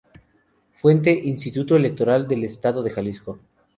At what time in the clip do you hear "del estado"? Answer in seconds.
2.27-2.81